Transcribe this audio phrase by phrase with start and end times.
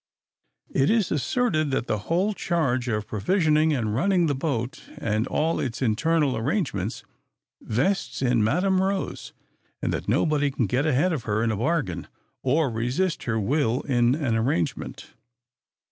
[0.73, 5.59] It is asserted that the whole charge of provisioning and running the boat, and all
[5.59, 7.03] its internal arrangements,
[7.61, 9.31] vests in Madam Rose;
[9.79, 12.07] and that nobody can get ahead of her in a bargain,
[12.41, 15.13] or resist her will in an arrangement.